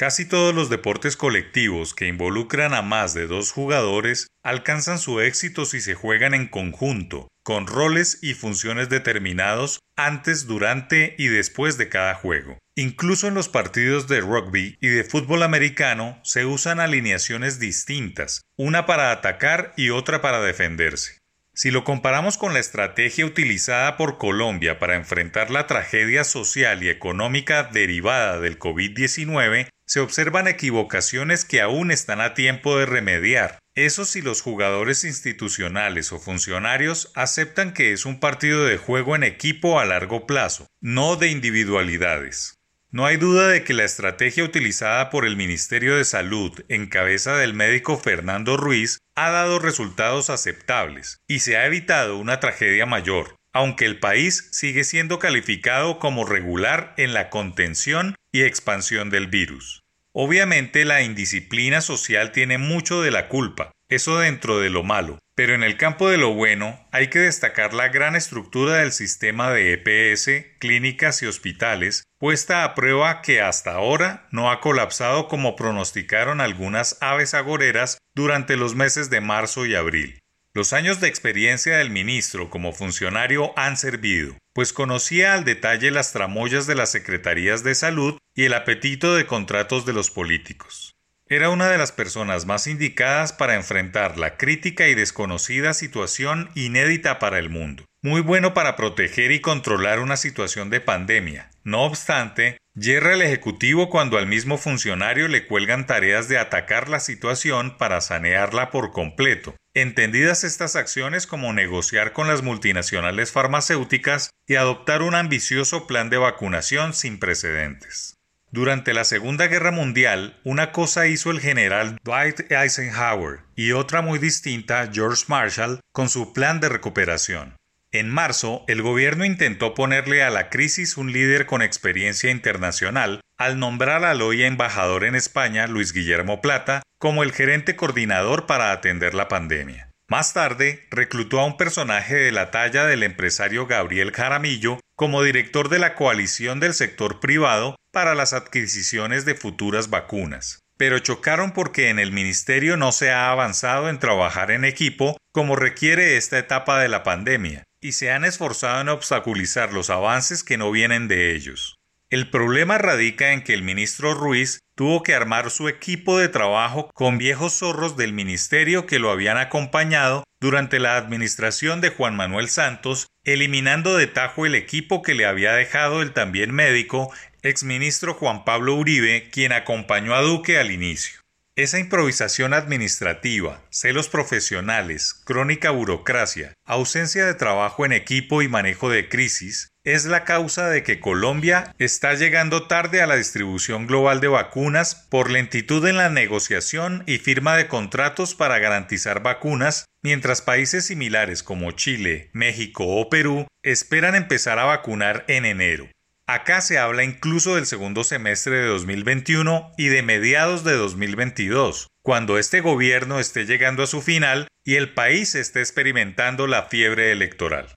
Casi 0.00 0.24
todos 0.24 0.54
los 0.54 0.70
deportes 0.70 1.14
colectivos 1.14 1.92
que 1.92 2.06
involucran 2.06 2.72
a 2.72 2.80
más 2.80 3.12
de 3.12 3.26
dos 3.26 3.52
jugadores 3.52 4.28
alcanzan 4.42 4.98
su 4.98 5.20
éxito 5.20 5.66
si 5.66 5.82
se 5.82 5.92
juegan 5.92 6.32
en 6.32 6.48
conjunto, 6.48 7.28
con 7.42 7.66
roles 7.66 8.18
y 8.22 8.32
funciones 8.32 8.88
determinados 8.88 9.80
antes, 9.96 10.46
durante 10.46 11.14
y 11.18 11.26
después 11.26 11.76
de 11.76 11.90
cada 11.90 12.14
juego. 12.14 12.56
Incluso 12.76 13.28
en 13.28 13.34
los 13.34 13.50
partidos 13.50 14.08
de 14.08 14.22
rugby 14.22 14.78
y 14.80 14.88
de 14.88 15.04
fútbol 15.04 15.42
americano 15.42 16.18
se 16.24 16.46
usan 16.46 16.80
alineaciones 16.80 17.58
distintas, 17.58 18.40
una 18.56 18.86
para 18.86 19.12
atacar 19.12 19.74
y 19.76 19.90
otra 19.90 20.22
para 20.22 20.40
defenderse. 20.40 21.18
Si 21.52 21.70
lo 21.70 21.84
comparamos 21.84 22.38
con 22.38 22.54
la 22.54 22.60
estrategia 22.60 23.26
utilizada 23.26 23.98
por 23.98 24.16
Colombia 24.16 24.78
para 24.78 24.96
enfrentar 24.96 25.50
la 25.50 25.66
tragedia 25.66 26.24
social 26.24 26.82
y 26.82 26.88
económica 26.88 27.64
derivada 27.64 28.40
del 28.40 28.58
COVID-19, 28.58 29.68
se 29.90 29.98
observan 29.98 30.46
equivocaciones 30.46 31.44
que 31.44 31.60
aún 31.60 31.90
están 31.90 32.20
a 32.20 32.32
tiempo 32.32 32.78
de 32.78 32.86
remediar. 32.86 33.58
Eso 33.74 34.04
si 34.04 34.22
los 34.22 34.40
jugadores 34.40 35.02
institucionales 35.02 36.12
o 36.12 36.20
funcionarios 36.20 37.10
aceptan 37.16 37.72
que 37.74 37.90
es 37.90 38.06
un 38.06 38.20
partido 38.20 38.64
de 38.64 38.76
juego 38.76 39.16
en 39.16 39.24
equipo 39.24 39.80
a 39.80 39.84
largo 39.84 40.28
plazo, 40.28 40.68
no 40.80 41.16
de 41.16 41.30
individualidades. 41.30 42.54
No 42.92 43.04
hay 43.04 43.16
duda 43.16 43.48
de 43.48 43.64
que 43.64 43.74
la 43.74 43.82
estrategia 43.82 44.44
utilizada 44.44 45.10
por 45.10 45.26
el 45.26 45.36
Ministerio 45.36 45.96
de 45.96 46.04
Salud 46.04 46.52
en 46.68 46.86
cabeza 46.86 47.36
del 47.36 47.52
médico 47.52 47.98
Fernando 47.98 48.56
Ruiz 48.56 48.98
ha 49.16 49.30
dado 49.30 49.58
resultados 49.58 50.30
aceptables 50.30 51.18
y 51.26 51.40
se 51.40 51.56
ha 51.56 51.66
evitado 51.66 52.16
una 52.16 52.38
tragedia 52.38 52.86
mayor, 52.86 53.34
aunque 53.52 53.86
el 53.86 53.98
país 53.98 54.50
sigue 54.52 54.84
siendo 54.84 55.18
calificado 55.18 55.98
como 55.98 56.24
regular 56.24 56.94
en 56.96 57.12
la 57.12 57.28
contención 57.28 58.14
y 58.32 58.42
expansión 58.42 59.10
del 59.10 59.26
virus. 59.26 59.79
Obviamente 60.12 60.84
la 60.84 61.02
indisciplina 61.02 61.80
social 61.80 62.32
tiene 62.32 62.58
mucho 62.58 63.00
de 63.00 63.12
la 63.12 63.28
culpa, 63.28 63.70
eso 63.88 64.18
dentro 64.18 64.58
de 64.58 64.68
lo 64.68 64.82
malo, 64.82 65.18
pero 65.36 65.54
en 65.54 65.62
el 65.62 65.76
campo 65.76 66.08
de 66.08 66.18
lo 66.18 66.34
bueno 66.34 66.88
hay 66.90 67.08
que 67.08 67.20
destacar 67.20 67.74
la 67.74 67.88
gran 67.88 68.16
estructura 68.16 68.76
del 68.76 68.90
sistema 68.90 69.50
de 69.50 69.72
EPS, 69.72 70.58
clínicas 70.58 71.22
y 71.22 71.26
hospitales, 71.26 72.04
puesta 72.18 72.64
a 72.64 72.74
prueba 72.74 73.22
que 73.22 73.40
hasta 73.40 73.72
ahora 73.72 74.26
no 74.32 74.50
ha 74.50 74.60
colapsado 74.60 75.28
como 75.28 75.54
pronosticaron 75.56 76.40
algunas 76.40 76.98
aves 77.00 77.34
agoreras 77.34 77.98
durante 78.14 78.56
los 78.56 78.74
meses 78.74 79.10
de 79.10 79.20
marzo 79.20 79.64
y 79.64 79.76
abril. 79.76 80.19
Los 80.52 80.72
años 80.72 80.98
de 81.00 81.06
experiencia 81.06 81.76
del 81.76 81.90
ministro 81.90 82.50
como 82.50 82.72
funcionario 82.72 83.56
han 83.56 83.76
servido, 83.76 84.36
pues 84.52 84.72
conocía 84.72 85.34
al 85.34 85.44
detalle 85.44 85.92
las 85.92 86.12
tramoyas 86.12 86.66
de 86.66 86.74
las 86.74 86.90
secretarías 86.90 87.62
de 87.62 87.76
salud 87.76 88.18
y 88.34 88.46
el 88.46 88.54
apetito 88.54 89.14
de 89.14 89.26
contratos 89.26 89.86
de 89.86 89.92
los 89.92 90.10
políticos. 90.10 90.96
Era 91.28 91.50
una 91.50 91.68
de 91.68 91.78
las 91.78 91.92
personas 91.92 92.46
más 92.46 92.66
indicadas 92.66 93.32
para 93.32 93.54
enfrentar 93.54 94.18
la 94.18 94.36
crítica 94.36 94.88
y 94.88 94.96
desconocida 94.96 95.72
situación 95.72 96.50
inédita 96.56 97.20
para 97.20 97.38
el 97.38 97.48
mundo. 97.48 97.84
Muy 98.02 98.20
bueno 98.20 98.52
para 98.52 98.74
proteger 98.74 99.30
y 99.30 99.40
controlar 99.40 100.00
una 100.00 100.16
situación 100.16 100.68
de 100.68 100.80
pandemia. 100.80 101.50
No 101.62 101.84
obstante, 101.84 102.56
Yerra 102.74 103.14
el 103.14 103.22
Ejecutivo 103.22 103.88
cuando 103.88 104.18
al 104.18 104.26
mismo 104.26 104.58
funcionario 104.58 105.28
le 105.28 105.46
cuelgan 105.46 105.86
tareas 105.86 106.28
de 106.28 106.38
atacar 106.38 106.88
la 106.88 106.98
situación 106.98 107.76
para 107.78 108.00
sanearla 108.00 108.70
por 108.70 108.90
completo, 108.90 109.54
entendidas 109.74 110.44
estas 110.44 110.74
acciones 110.74 111.26
como 111.26 111.52
negociar 111.52 112.12
con 112.12 112.26
las 112.28 112.42
multinacionales 112.42 113.30
farmacéuticas 113.30 114.30
y 114.46 114.56
adoptar 114.56 115.02
un 115.02 115.14
ambicioso 115.14 115.86
plan 115.86 116.10
de 116.10 116.18
vacunación 116.18 116.92
sin 116.92 117.18
precedentes. 117.18 118.14
Durante 118.52 118.94
la 118.94 119.04
Segunda 119.04 119.46
Guerra 119.46 119.70
Mundial, 119.70 120.40
una 120.42 120.72
cosa 120.72 121.06
hizo 121.06 121.30
el 121.30 121.38
general 121.38 121.98
Dwight 122.02 122.50
Eisenhower 122.50 123.44
y 123.54 123.70
otra 123.70 124.02
muy 124.02 124.18
distinta 124.18 124.90
George 124.92 125.24
Marshall 125.28 125.78
con 125.92 126.08
su 126.08 126.32
plan 126.32 126.58
de 126.58 126.68
recuperación. 126.68 127.54
En 127.92 128.10
marzo, 128.10 128.64
el 128.66 128.82
gobierno 128.82 129.24
intentó 129.24 129.74
ponerle 129.74 130.24
a 130.24 130.30
la 130.30 130.48
crisis 130.48 130.96
un 130.96 131.12
líder 131.12 131.46
con 131.46 131.62
experiencia 131.62 132.30
internacional 132.30 133.20
al 133.40 133.58
nombrar 133.58 134.04
al 134.04 134.20
hoy 134.20 134.42
embajador 134.42 135.02
en 135.02 135.14
España, 135.14 135.66
Luis 135.66 135.94
Guillermo 135.94 136.42
Plata, 136.42 136.82
como 136.98 137.22
el 137.22 137.32
gerente 137.32 137.74
coordinador 137.74 138.44
para 138.44 138.70
atender 138.70 139.14
la 139.14 139.28
pandemia. 139.28 139.88
Más 140.08 140.34
tarde, 140.34 140.86
reclutó 140.90 141.40
a 141.40 141.46
un 141.46 141.56
personaje 141.56 142.16
de 142.16 142.32
la 142.32 142.50
talla 142.50 142.84
del 142.84 143.02
empresario 143.02 143.66
Gabriel 143.66 144.12
Jaramillo 144.12 144.78
como 144.94 145.22
director 145.22 145.70
de 145.70 145.78
la 145.78 145.94
coalición 145.94 146.60
del 146.60 146.74
sector 146.74 147.18
privado 147.18 147.76
para 147.90 148.14
las 148.14 148.34
adquisiciones 148.34 149.24
de 149.24 149.34
futuras 149.34 149.88
vacunas 149.88 150.60
pero 150.80 150.98
chocaron 150.98 151.52
porque 151.52 151.90
en 151.90 151.98
el 151.98 152.10
ministerio 152.10 152.78
no 152.78 152.90
se 152.90 153.10
ha 153.10 153.30
avanzado 153.30 153.90
en 153.90 153.98
trabajar 153.98 154.50
en 154.50 154.64
equipo 154.64 155.18
como 155.30 155.54
requiere 155.54 156.16
esta 156.16 156.38
etapa 156.38 156.80
de 156.80 156.88
la 156.88 157.02
pandemia, 157.02 157.64
y 157.82 157.92
se 157.92 158.10
han 158.10 158.24
esforzado 158.24 158.80
en 158.80 158.88
obstaculizar 158.88 159.74
los 159.74 159.90
avances 159.90 160.42
que 160.42 160.56
no 160.56 160.70
vienen 160.70 161.06
de 161.06 161.34
ellos. 161.34 161.76
El 162.10 162.28
problema 162.28 162.76
radica 162.76 163.32
en 163.32 163.42
que 163.42 163.54
el 163.54 163.62
ministro 163.62 164.14
Ruiz 164.14 164.58
tuvo 164.74 165.04
que 165.04 165.14
armar 165.14 165.52
su 165.52 165.68
equipo 165.68 166.18
de 166.18 166.28
trabajo 166.28 166.90
con 166.92 167.18
viejos 167.18 167.52
zorros 167.52 167.96
del 167.96 168.12
ministerio 168.12 168.84
que 168.84 168.98
lo 168.98 169.12
habían 169.12 169.38
acompañado 169.38 170.24
durante 170.40 170.80
la 170.80 170.96
administración 170.96 171.80
de 171.80 171.90
Juan 171.90 172.16
Manuel 172.16 172.48
Santos, 172.48 173.06
eliminando 173.22 173.96
de 173.96 174.08
tajo 174.08 174.44
el 174.44 174.56
equipo 174.56 175.02
que 175.02 175.14
le 175.14 175.24
había 175.24 175.52
dejado 175.52 176.02
el 176.02 176.12
también 176.12 176.50
médico 176.50 177.12
exministro 177.42 178.14
Juan 178.14 178.44
Pablo 178.44 178.74
Uribe, 178.74 179.30
quien 179.30 179.52
acompañó 179.52 180.14
a 180.14 180.22
Duque 180.22 180.58
al 180.58 180.72
inicio. 180.72 181.20
Esa 181.60 181.78
improvisación 181.78 182.54
administrativa, 182.54 183.60
celos 183.68 184.08
profesionales, 184.08 185.12
crónica 185.12 185.70
burocracia, 185.70 186.54
ausencia 186.64 187.26
de 187.26 187.34
trabajo 187.34 187.84
en 187.84 187.92
equipo 187.92 188.40
y 188.40 188.48
manejo 188.48 188.88
de 188.88 189.10
crisis 189.10 189.68
es 189.84 190.06
la 190.06 190.24
causa 190.24 190.70
de 190.70 190.82
que 190.82 191.00
Colombia 191.00 191.74
está 191.78 192.14
llegando 192.14 192.66
tarde 192.66 193.02
a 193.02 193.06
la 193.06 193.16
distribución 193.16 193.86
global 193.86 194.20
de 194.20 194.28
vacunas 194.28 194.94
por 195.10 195.30
lentitud 195.30 195.86
en 195.86 195.98
la 195.98 196.08
negociación 196.08 197.04
y 197.06 197.18
firma 197.18 197.58
de 197.58 197.68
contratos 197.68 198.34
para 198.34 198.58
garantizar 198.58 199.22
vacunas, 199.22 199.84
mientras 200.02 200.40
países 200.40 200.86
similares 200.86 201.42
como 201.42 201.72
Chile, 201.72 202.30
México 202.32 202.86
o 202.86 203.10
Perú 203.10 203.46
esperan 203.62 204.14
empezar 204.14 204.58
a 204.58 204.64
vacunar 204.64 205.26
en 205.28 205.44
enero. 205.44 205.90
Acá 206.32 206.60
se 206.60 206.78
habla 206.78 207.02
incluso 207.02 207.56
del 207.56 207.66
segundo 207.66 208.04
semestre 208.04 208.54
de 208.54 208.66
2021 208.66 209.72
y 209.76 209.88
de 209.88 210.04
mediados 210.04 210.62
de 210.62 210.74
2022, 210.74 211.88
cuando 212.04 212.38
este 212.38 212.60
gobierno 212.60 213.18
esté 213.18 213.46
llegando 213.46 213.82
a 213.82 213.88
su 213.88 214.00
final 214.00 214.46
y 214.64 214.76
el 214.76 214.94
país 214.94 215.34
esté 215.34 215.58
experimentando 215.58 216.46
la 216.46 216.62
fiebre 216.62 217.10
electoral. 217.10 217.74